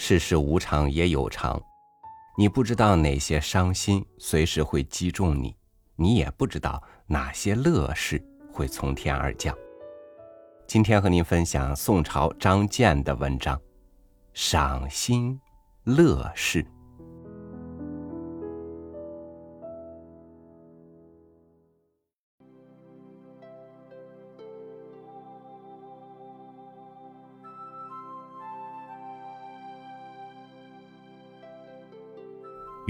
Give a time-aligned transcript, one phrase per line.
[0.00, 1.60] 世事无常也有常，
[2.36, 5.54] 你不知道哪些伤心随时会击中你，
[5.96, 8.18] 你也不知道哪些乐事
[8.50, 9.54] 会从天而降。
[10.66, 13.56] 今天和您分享宋朝张健的文章
[14.32, 15.38] 《赏心
[15.84, 16.62] 乐事》。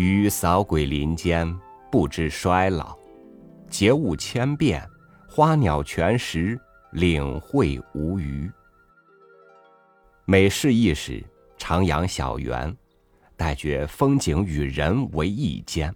[0.08, 1.54] 余扫鬼林间，
[1.92, 2.96] 不知衰老；
[3.68, 4.82] 节物千变，
[5.28, 6.58] 花鸟全食，
[6.92, 8.50] 领会无余。
[10.24, 11.22] 每事一时，
[11.58, 12.74] 徜徉小园，
[13.36, 15.94] 待觉风景与人为一间。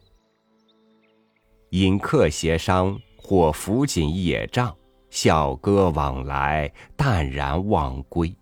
[1.71, 4.77] 饮客协商，或抚锦野帐，
[5.09, 8.35] 笑歌往来，淡然忘归。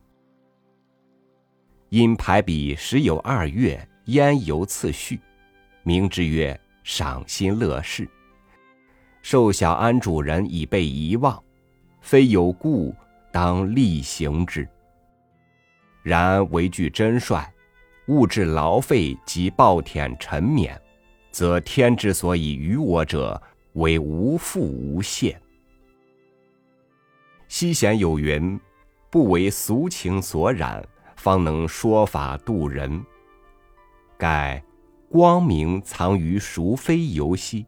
[1.90, 5.20] 因排比时有二月，烟游次序。
[5.82, 8.08] 名之曰赏心乐事。
[9.22, 11.42] 受小安主人已被遗忘，
[12.00, 12.94] 非有故，
[13.30, 14.66] 当力行之。
[16.02, 17.44] 然为具真率，
[18.08, 20.74] 物至劳费及暴殄沉湎，
[21.30, 23.40] 则天之所以于我者，
[23.74, 25.40] 为无负无限。
[27.46, 28.58] 西贤有云
[29.10, 30.82] ：“不为俗情所染，
[31.16, 33.04] 方能说法度人。”
[34.16, 34.62] 盖。
[35.12, 37.66] 光明藏于孰非游兮？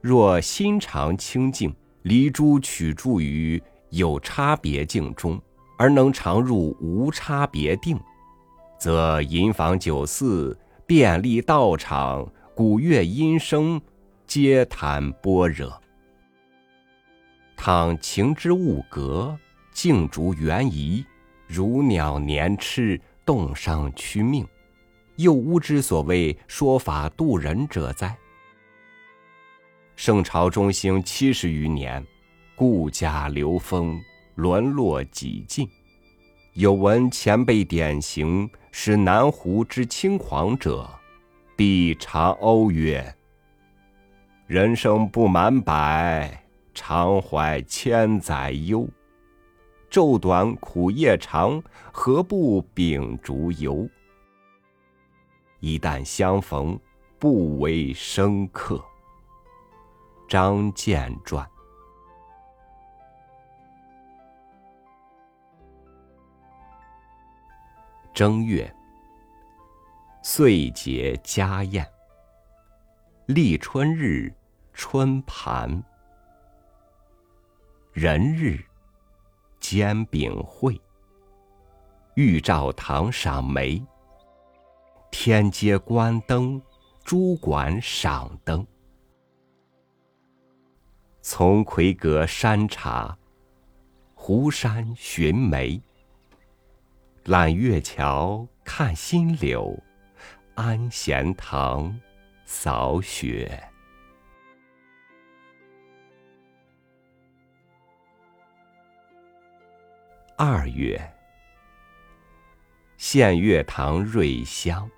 [0.00, 5.42] 若心常清净，离诸取助于有差别境中，
[5.76, 7.98] 而能常入无差别定，
[8.78, 13.80] 则吟房酒肆、便利道场、鼓乐音声，
[14.24, 15.82] 皆谈般若。
[17.56, 19.36] 倘情之物格，
[19.72, 21.04] 静逐缘移，
[21.48, 24.46] 如鸟年痴，动伤屈命。
[25.16, 28.14] 又吾之所谓说法度人者哉？
[29.94, 32.04] 圣朝中兴七十余年，
[32.54, 33.98] 故家流风，
[34.34, 35.66] 沦落几尽。
[36.52, 40.86] 有闻前辈典型，使南湖之轻狂者，
[41.56, 43.14] 必常讴曰
[44.46, 46.44] ：“人生不满百，
[46.74, 48.86] 常怀千载忧。
[49.90, 53.88] 昼短苦夜长，何不秉烛游？”
[55.66, 56.78] 一旦相逢，
[57.18, 58.80] 不为生客。
[60.28, 61.44] 张建传。
[68.14, 68.72] 正月，
[70.22, 71.84] 岁节家宴。
[73.26, 74.32] 立春日，
[74.72, 75.82] 春盘。
[77.92, 78.64] 人日，
[79.58, 80.80] 煎饼会。
[82.14, 83.84] 玉照堂赏梅。
[85.18, 86.60] 天街观灯，
[87.02, 88.64] 朱馆赏灯。
[91.22, 93.16] 从魁阁山茶，
[94.14, 95.80] 湖山寻梅。
[97.24, 99.82] 揽月桥看新柳，
[100.54, 101.98] 安闲堂
[102.44, 103.70] 扫雪。
[110.36, 111.00] 二月，
[112.98, 114.88] 献月堂瑞香。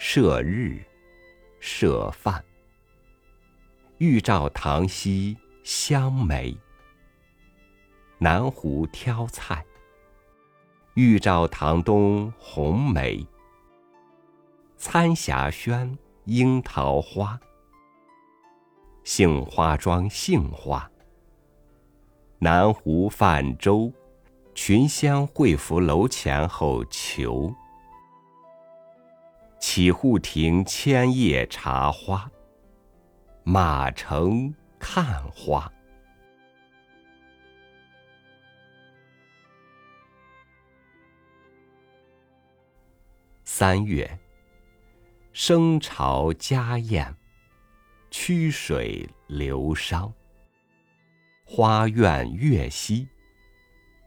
[0.00, 0.80] 射日，
[1.58, 2.42] 射饭。
[3.98, 6.56] 玉照堂西香梅。
[8.18, 9.64] 南湖挑菜。
[10.94, 13.26] 玉照堂东红梅。
[14.76, 17.38] 参霞轩樱桃花。
[19.02, 20.88] 杏花庄杏花。
[22.38, 23.92] 南湖泛舟，
[24.54, 27.52] 群香会福楼前后求。
[29.60, 32.30] 起户庭千叶茶花，
[33.42, 35.70] 马城看花。
[43.44, 44.18] 三月，
[45.32, 47.12] 生朝家宴，
[48.10, 50.12] 曲水流觞。
[51.44, 53.08] 花苑月夕，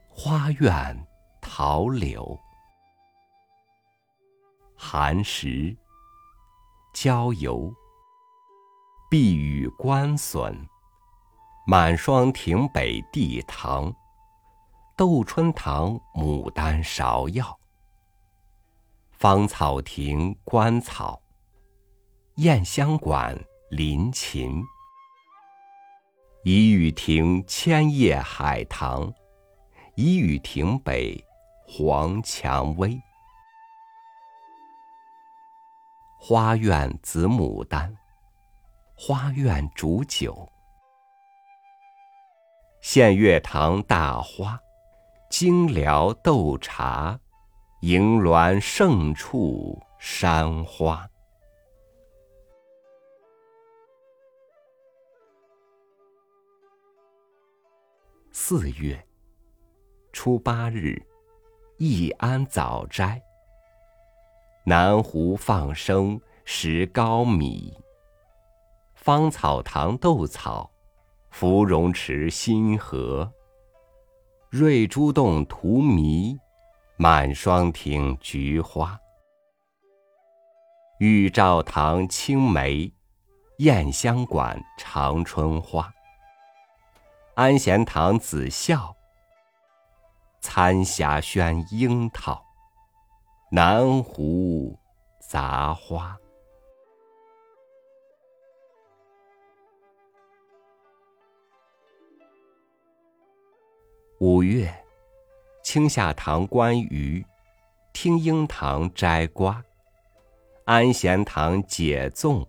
[0.07, 1.05] 花苑
[1.41, 2.39] 桃柳。
[4.83, 5.77] 寒食，
[6.91, 7.71] 郊游。
[9.11, 10.67] 碧雨观笋，
[11.67, 13.93] 满霜亭北地堂。
[14.97, 17.59] 窦春堂牡丹芍药。
[19.11, 21.21] 芳草亭观草。
[22.37, 23.39] 燕香馆
[23.69, 24.63] 临琴。
[26.43, 29.13] 一雨亭千叶海棠，
[29.95, 31.23] 一雨亭北
[31.67, 32.99] 黄蔷薇。
[36.23, 37.97] 花院紫牡丹，
[38.93, 40.47] 花院煮酒。
[42.79, 44.59] 献月堂大花，
[45.31, 47.19] 精疗斗茶，
[47.81, 51.09] 迎鸾胜处山花。
[58.31, 59.03] 四月
[60.13, 61.03] 初八日，
[61.77, 63.19] 易安早斋。
[64.71, 67.77] 南湖放生石膏米，
[68.95, 70.71] 芳草堂豆草，
[71.29, 73.29] 芙蓉池新荷。
[74.49, 76.39] 瑞珠洞荼蘼，
[76.95, 78.97] 满霜亭菊花。
[80.99, 82.93] 玉照堂青梅，
[83.57, 85.93] 燕香馆长春花。
[87.35, 88.95] 安贤堂紫孝，
[90.39, 92.41] 参霞轩樱桃，
[93.53, 94.79] 南湖
[95.19, 96.17] 杂花。
[104.19, 104.73] 五月，
[105.61, 107.25] 清夏堂观鱼，
[107.91, 109.61] 听英堂摘瓜，
[110.63, 112.47] 安贤堂解粽，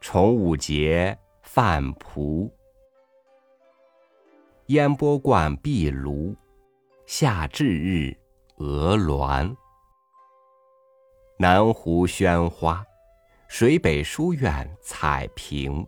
[0.00, 2.52] 重五节饭蒲。
[4.66, 6.34] 烟波观壁炉，
[7.06, 8.18] 夏至日
[8.56, 9.56] 鹅鸾。
[11.44, 12.82] 南湖轩花，
[13.48, 15.86] 水北书院彩屏。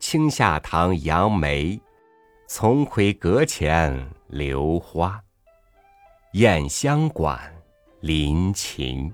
[0.00, 1.80] 清夏堂杨梅，
[2.46, 5.18] 丛葵阁前流花。
[6.34, 7.40] 燕香馆
[8.00, 9.10] 林琴。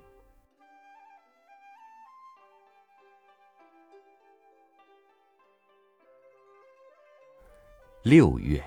[8.03, 8.61] 六月，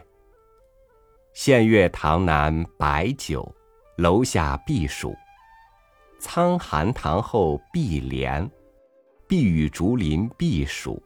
[1.34, 3.54] 献月堂南白酒，
[3.98, 5.14] 楼下避暑。
[6.22, 8.48] 苍寒堂后碧莲，
[9.28, 11.02] 碧雨竹林避暑。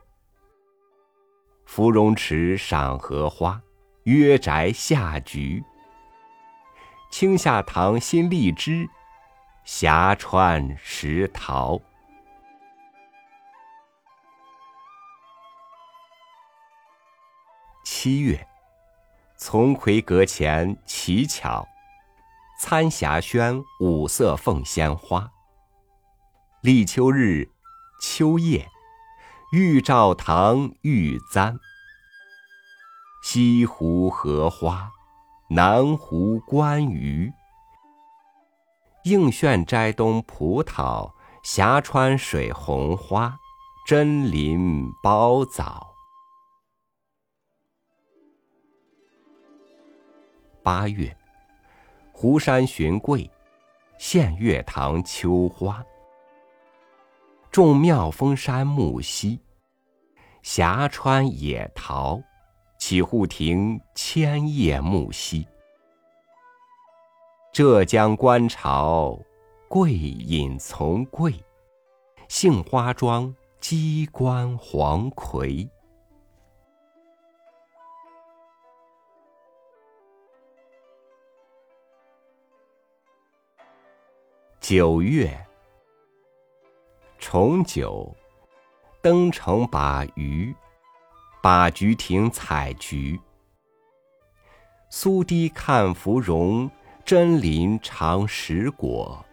[1.66, 3.60] 芙蓉池赏荷花，
[4.04, 5.64] 约宅下菊。
[7.10, 8.86] 清夏堂新荔枝，
[9.64, 11.80] 霞川石桃。
[17.86, 18.46] 七月，
[19.38, 21.66] 丛葵阁前乞巧，
[22.58, 25.30] 参霞轩五色凤仙花。
[26.62, 27.52] 立秋日，
[28.02, 28.70] 秋夜，
[29.52, 31.60] 玉照堂玉簪。
[33.22, 34.90] 西湖荷花，
[35.50, 37.32] 南湖观鱼。
[39.04, 41.12] 应炫斋东葡萄，
[41.44, 43.38] 霞川水红花，
[43.86, 45.94] 真林包枣。
[50.64, 51.16] 八月，
[52.18, 53.30] 湖山寻桂，
[53.98, 55.86] 献月堂秋花。
[57.52, 59.38] 众妙峰山木樨，
[60.42, 62.22] 峡川野桃，
[62.80, 65.46] 起户亭千叶木樨。
[67.52, 69.20] 浙江观潮，
[69.68, 71.34] 桂隐丛桂，
[72.30, 75.70] 杏花庄鸡冠黄葵。
[84.68, 85.46] 九月，
[87.20, 88.16] 重九，
[89.00, 90.56] 登城把鱼，
[91.40, 93.20] 把菊亭采菊。
[94.90, 96.68] 苏堤看芙蓉，
[97.06, 99.24] 真林尝石果。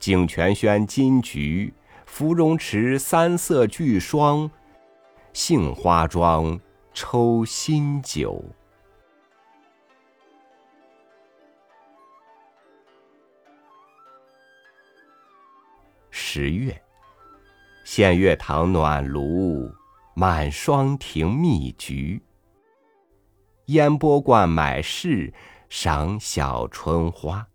[0.00, 1.72] 景泉轩金菊，
[2.06, 4.50] 芙蓉池三色俱霜，
[5.32, 6.58] 杏花庄
[6.92, 8.44] 抽新酒。
[16.36, 16.82] 十月，
[17.84, 19.72] 献月堂暖炉，
[20.16, 22.20] 满霜亭蜜橘。
[23.66, 25.32] 烟波观买市，
[25.68, 27.46] 赏小春花。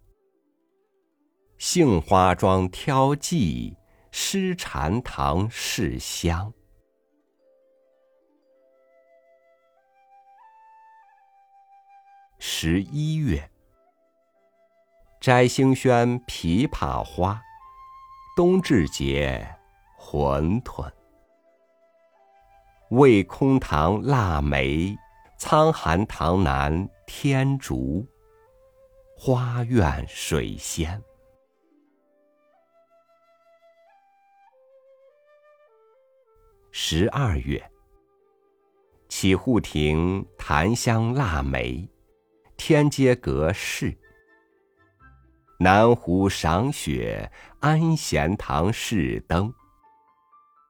[1.57, 3.75] 杏花庄挑寂，
[4.11, 6.53] 诗禅堂试香。
[12.37, 13.51] 十一月，
[15.19, 17.43] 摘星轩枇杷花。
[18.39, 19.45] 冬至节，
[19.99, 20.89] 馄饨。
[22.91, 24.95] 味空堂腊梅，
[25.37, 28.07] 苍寒堂南天竺。
[29.17, 31.03] 花苑水仙。
[36.71, 37.61] 十二月，
[39.09, 41.85] 洗护亭檀香腊梅，
[42.55, 43.93] 天阶阁市。
[45.61, 49.53] 南湖赏雪，安闲堂试灯。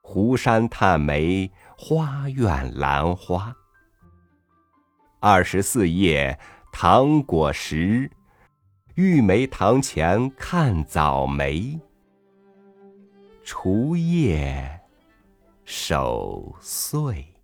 [0.02, 3.56] 湖山探梅，花院兰花。
[5.20, 6.40] 二十四夜
[6.72, 8.10] 糖果时，
[8.96, 11.80] 玉梅堂前看早梅。
[13.44, 14.82] 除夜
[15.66, 17.39] 守岁。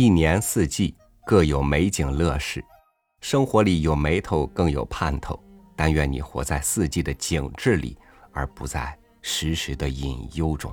[0.00, 0.94] 一年四季
[1.26, 2.64] 各有美景乐事，
[3.20, 5.36] 生活里有眉头更有盼头。
[5.74, 7.98] 但愿你活在四季的景致里，
[8.30, 10.72] 而不在时时的隐忧中。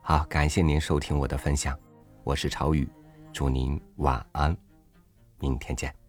[0.00, 1.78] 好，感谢您收听我的分享，
[2.24, 2.88] 我是朝雨，
[3.30, 4.56] 祝您晚安，
[5.38, 5.99] 明天见。